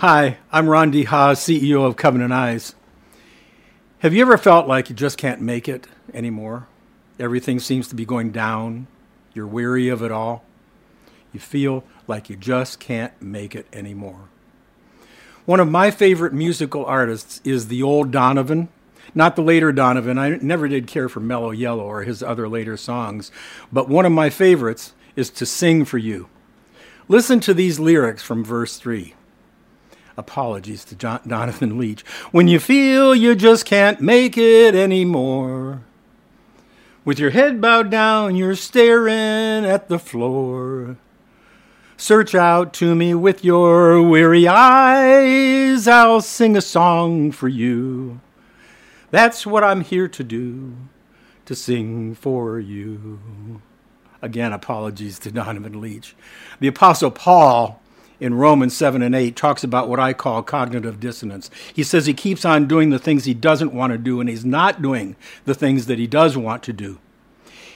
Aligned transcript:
Hi, 0.00 0.36
I'm 0.52 0.68
Ron 0.68 0.92
DeHaas, 0.92 1.38
CEO 1.40 1.86
of 1.86 1.96
Covenant 1.96 2.30
Eyes. 2.30 2.74
Have 4.00 4.12
you 4.12 4.20
ever 4.20 4.36
felt 4.36 4.68
like 4.68 4.90
you 4.90 4.94
just 4.94 5.16
can't 5.16 5.40
make 5.40 5.70
it 5.70 5.86
anymore? 6.12 6.66
Everything 7.18 7.58
seems 7.58 7.88
to 7.88 7.94
be 7.94 8.04
going 8.04 8.30
down. 8.30 8.88
You're 9.32 9.46
weary 9.46 9.88
of 9.88 10.02
it 10.02 10.12
all. 10.12 10.44
You 11.32 11.40
feel 11.40 11.82
like 12.06 12.28
you 12.28 12.36
just 12.36 12.78
can't 12.78 13.14
make 13.22 13.54
it 13.54 13.66
anymore. 13.72 14.28
One 15.46 15.60
of 15.60 15.70
my 15.70 15.90
favorite 15.90 16.34
musical 16.34 16.84
artists 16.84 17.40
is 17.42 17.68
the 17.68 17.82
old 17.82 18.10
Donovan, 18.10 18.68
not 19.14 19.34
the 19.34 19.40
later 19.40 19.72
Donovan. 19.72 20.18
I 20.18 20.36
never 20.42 20.68
did 20.68 20.86
care 20.86 21.08
for 21.08 21.20
Mellow 21.20 21.52
Yellow 21.52 21.84
or 21.84 22.02
his 22.02 22.22
other 22.22 22.50
later 22.50 22.76
songs, 22.76 23.32
but 23.72 23.88
one 23.88 24.04
of 24.04 24.12
my 24.12 24.28
favorites 24.28 24.92
is 25.16 25.30
To 25.30 25.46
Sing 25.46 25.86
for 25.86 25.96
You. 25.96 26.28
Listen 27.08 27.40
to 27.40 27.54
these 27.54 27.80
lyrics 27.80 28.22
from 28.22 28.44
verse 28.44 28.76
3 28.76 29.14
apologies 30.16 30.84
to 30.86 30.94
John, 30.94 31.20
Jonathan 31.26 31.78
Leitch. 31.78 32.02
When 32.32 32.48
you 32.48 32.58
feel 32.58 33.14
you 33.14 33.34
just 33.34 33.64
can't 33.64 34.00
make 34.00 34.36
it 34.36 34.74
anymore, 34.74 35.82
with 37.04 37.18
your 37.18 37.30
head 37.30 37.60
bowed 37.60 37.90
down, 37.90 38.36
you're 38.36 38.56
staring 38.56 39.64
at 39.64 39.88
the 39.88 39.98
floor. 39.98 40.96
Search 41.96 42.34
out 42.34 42.72
to 42.74 42.94
me 42.94 43.14
with 43.14 43.44
your 43.44 44.02
weary 44.02 44.46
eyes, 44.46 45.88
I'll 45.88 46.20
sing 46.20 46.56
a 46.56 46.60
song 46.60 47.32
for 47.32 47.48
you. 47.48 48.20
That's 49.10 49.46
what 49.46 49.64
I'm 49.64 49.80
here 49.80 50.08
to 50.08 50.24
do, 50.24 50.76
to 51.46 51.54
sing 51.54 52.14
for 52.14 52.58
you. 52.58 53.62
Again, 54.20 54.52
apologies 54.52 55.18
to 55.20 55.30
Donovan 55.30 55.80
Leitch. 55.80 56.14
The 56.60 56.68
Apostle 56.68 57.10
Paul 57.10 57.80
in 58.20 58.34
Romans 58.34 58.76
7 58.76 59.02
and 59.02 59.14
8 59.14 59.36
talks 59.36 59.62
about 59.62 59.88
what 59.88 60.00
I 60.00 60.12
call 60.12 60.42
cognitive 60.42 61.00
dissonance. 61.00 61.50
He 61.72 61.82
says 61.82 62.06
he 62.06 62.14
keeps 62.14 62.44
on 62.44 62.66
doing 62.66 62.90
the 62.90 62.98
things 62.98 63.24
he 63.24 63.34
doesn't 63.34 63.74
want 63.74 63.92
to 63.92 63.98
do 63.98 64.20
and 64.20 64.28
he's 64.28 64.44
not 64.44 64.80
doing 64.82 65.16
the 65.44 65.54
things 65.54 65.86
that 65.86 65.98
he 65.98 66.06
does 66.06 66.36
want 66.36 66.62
to 66.64 66.72
do. 66.72 66.98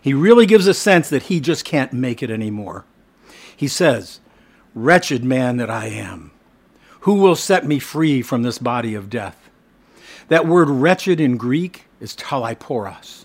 He 0.00 0.14
really 0.14 0.46
gives 0.46 0.66
a 0.66 0.74
sense 0.74 1.08
that 1.08 1.24
he 1.24 1.40
just 1.40 1.64
can't 1.64 1.92
make 1.92 2.22
it 2.22 2.30
anymore. 2.30 2.84
He 3.56 3.68
says, 3.68 4.20
Wretched 4.74 5.24
man 5.24 5.56
that 5.56 5.70
I 5.70 5.86
am, 5.86 6.32
who 7.00 7.14
will 7.14 7.36
set 7.36 7.66
me 7.66 7.78
free 7.78 8.20
from 8.20 8.42
this 8.42 8.58
body 8.58 8.94
of 8.94 9.08
death? 9.08 9.48
That 10.28 10.46
word 10.46 10.68
wretched 10.68 11.20
in 11.20 11.36
Greek 11.36 11.84
is 11.98 12.14
talaiporos. 12.14 13.24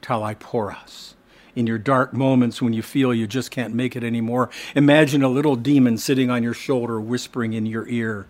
Talaiporos 0.00 1.14
in 1.54 1.66
your 1.66 1.78
dark 1.78 2.12
moments 2.12 2.60
when 2.60 2.72
you 2.72 2.82
feel 2.82 3.14
you 3.14 3.26
just 3.26 3.50
can't 3.50 3.74
make 3.74 3.96
it 3.96 4.04
anymore. 4.04 4.50
Imagine 4.74 5.22
a 5.22 5.28
little 5.28 5.56
demon 5.56 5.98
sitting 5.98 6.30
on 6.30 6.42
your 6.42 6.54
shoulder, 6.54 7.00
whispering 7.00 7.52
in 7.52 7.66
your 7.66 7.86
ear, 7.88 8.26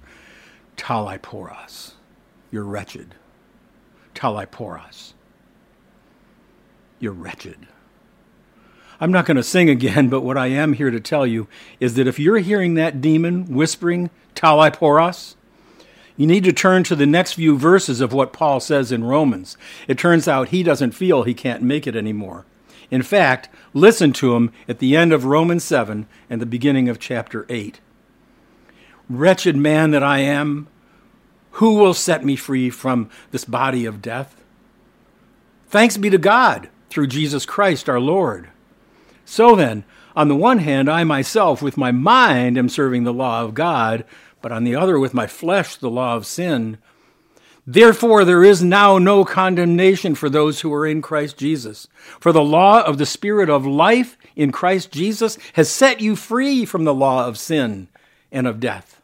Talaiporas, 0.76 1.92
you're 2.50 2.64
wretched. 2.64 3.14
Talaiporas, 4.14 5.12
you're 6.98 7.12
wretched. 7.12 7.66
I'm 9.00 9.12
not 9.12 9.26
going 9.26 9.36
to 9.36 9.42
sing 9.42 9.68
again, 9.68 10.08
but 10.10 10.22
what 10.22 10.38
I 10.38 10.48
am 10.48 10.74
here 10.74 10.90
to 10.90 11.00
tell 11.00 11.26
you 11.26 11.48
is 11.80 11.94
that 11.94 12.06
if 12.06 12.18
you're 12.18 12.38
hearing 12.38 12.74
that 12.74 13.00
demon 13.00 13.46
whispering, 13.46 14.10
Talaiporas, 14.34 15.34
you 16.16 16.26
need 16.26 16.44
to 16.44 16.52
turn 16.52 16.84
to 16.84 16.94
the 16.94 17.06
next 17.06 17.32
few 17.32 17.58
verses 17.58 18.00
of 18.00 18.12
what 18.12 18.32
Paul 18.32 18.60
says 18.60 18.92
in 18.92 19.02
Romans. 19.02 19.56
It 19.88 19.98
turns 19.98 20.28
out 20.28 20.48
he 20.48 20.62
doesn't 20.62 20.92
feel 20.92 21.24
he 21.24 21.34
can't 21.34 21.62
make 21.62 21.86
it 21.88 21.96
anymore. 21.96 22.44
In 22.90 23.02
fact, 23.02 23.48
listen 23.72 24.12
to 24.14 24.34
him 24.34 24.52
at 24.68 24.78
the 24.78 24.96
end 24.96 25.12
of 25.12 25.24
Romans 25.24 25.64
7 25.64 26.06
and 26.28 26.40
the 26.40 26.46
beginning 26.46 26.88
of 26.88 26.98
chapter 26.98 27.46
8. 27.48 27.80
Wretched 29.08 29.56
man 29.56 29.90
that 29.90 30.02
I 30.02 30.18
am, 30.18 30.68
who 31.52 31.74
will 31.74 31.94
set 31.94 32.24
me 32.24 32.36
free 32.36 32.70
from 32.70 33.10
this 33.30 33.44
body 33.44 33.84
of 33.84 34.02
death? 34.02 34.42
Thanks 35.68 35.96
be 35.96 36.10
to 36.10 36.18
God 36.18 36.68
through 36.88 37.08
Jesus 37.08 37.46
Christ 37.46 37.88
our 37.88 38.00
Lord. 38.00 38.50
So 39.24 39.56
then, 39.56 39.84
on 40.16 40.28
the 40.28 40.36
one 40.36 40.58
hand, 40.58 40.88
I 40.88 41.04
myself 41.04 41.62
with 41.62 41.76
my 41.76 41.90
mind 41.90 42.56
am 42.56 42.68
serving 42.68 43.04
the 43.04 43.12
law 43.12 43.42
of 43.42 43.54
God, 43.54 44.04
but 44.40 44.52
on 44.52 44.64
the 44.64 44.76
other, 44.76 44.98
with 44.98 45.14
my 45.14 45.26
flesh, 45.26 45.76
the 45.76 45.90
law 45.90 46.16
of 46.16 46.26
sin. 46.26 46.78
Therefore, 47.66 48.26
there 48.26 48.44
is 48.44 48.62
now 48.62 48.98
no 48.98 49.24
condemnation 49.24 50.14
for 50.14 50.28
those 50.28 50.60
who 50.60 50.72
are 50.74 50.86
in 50.86 51.00
Christ 51.00 51.38
Jesus. 51.38 51.88
For 52.20 52.30
the 52.30 52.42
law 52.42 52.82
of 52.82 52.98
the 52.98 53.06
Spirit 53.06 53.48
of 53.48 53.64
life 53.64 54.18
in 54.36 54.52
Christ 54.52 54.92
Jesus 54.92 55.38
has 55.54 55.70
set 55.70 56.00
you 56.00 56.14
free 56.14 56.66
from 56.66 56.84
the 56.84 56.92
law 56.92 57.26
of 57.26 57.38
sin 57.38 57.88
and 58.30 58.46
of 58.46 58.60
death. 58.60 59.00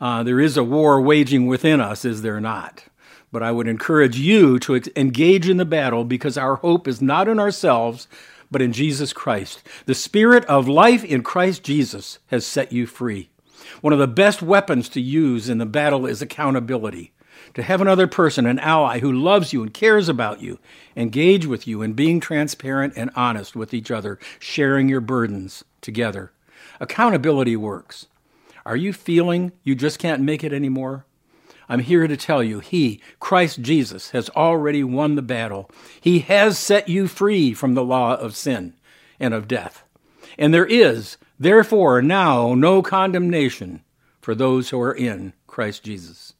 Uh, 0.00 0.22
there 0.22 0.38
is 0.38 0.56
a 0.56 0.62
war 0.62 1.00
waging 1.00 1.48
within 1.48 1.80
us, 1.80 2.04
is 2.04 2.22
there 2.22 2.40
not? 2.40 2.84
But 3.32 3.42
I 3.42 3.50
would 3.50 3.66
encourage 3.66 4.18
you 4.18 4.60
to 4.60 4.80
engage 4.94 5.48
in 5.48 5.56
the 5.56 5.64
battle 5.64 6.04
because 6.04 6.38
our 6.38 6.56
hope 6.56 6.86
is 6.86 7.02
not 7.02 7.26
in 7.26 7.40
ourselves, 7.40 8.06
but 8.52 8.62
in 8.62 8.72
Jesus 8.72 9.12
Christ. 9.12 9.64
The 9.86 9.94
Spirit 9.94 10.44
of 10.44 10.68
life 10.68 11.02
in 11.02 11.24
Christ 11.24 11.64
Jesus 11.64 12.20
has 12.28 12.46
set 12.46 12.70
you 12.70 12.86
free. 12.86 13.30
One 13.80 13.92
of 13.92 13.98
the 13.98 14.06
best 14.06 14.42
weapons 14.42 14.88
to 14.90 15.00
use 15.00 15.48
in 15.48 15.58
the 15.58 15.66
battle 15.66 16.06
is 16.06 16.22
accountability 16.22 17.12
to 17.54 17.62
have 17.62 17.80
another 17.80 18.06
person, 18.06 18.46
an 18.46 18.58
ally 18.58 19.00
who 19.00 19.12
loves 19.12 19.52
you 19.52 19.62
and 19.62 19.72
cares 19.72 20.08
about 20.08 20.40
you, 20.40 20.58
engage 20.96 21.46
with 21.46 21.66
you 21.66 21.82
in 21.82 21.92
being 21.92 22.20
transparent 22.20 22.94
and 22.96 23.10
honest 23.14 23.56
with 23.56 23.72
each 23.72 23.90
other, 23.90 24.18
sharing 24.38 24.88
your 24.88 25.00
burdens 25.00 25.64
together. 25.80 26.32
Accountability 26.80 27.56
works. 27.56 28.06
Are 28.64 28.76
you 28.76 28.92
feeling 28.92 29.52
you 29.62 29.74
just 29.74 29.98
can't 29.98 30.22
make 30.22 30.42
it 30.42 30.52
anymore? 30.52 31.06
I'm 31.68 31.80
here 31.80 32.06
to 32.06 32.16
tell 32.16 32.42
you, 32.42 32.60
He, 32.60 33.00
Christ 33.18 33.62
Jesus, 33.62 34.10
has 34.10 34.30
already 34.30 34.84
won 34.84 35.14
the 35.14 35.22
battle. 35.22 35.70
He 36.00 36.20
has 36.20 36.58
set 36.58 36.88
you 36.88 37.08
free 37.08 37.54
from 37.54 37.74
the 37.74 37.84
law 37.84 38.14
of 38.14 38.36
sin 38.36 38.74
and 39.18 39.34
of 39.34 39.48
death. 39.48 39.84
And 40.38 40.52
there 40.52 40.66
is, 40.66 41.16
therefore, 41.38 42.02
now 42.02 42.54
no 42.54 42.82
condemnation 42.82 43.82
for 44.20 44.34
those 44.34 44.70
who 44.70 44.80
are 44.80 44.94
in 44.94 45.32
Christ 45.46 45.82
Jesus. 45.82 46.34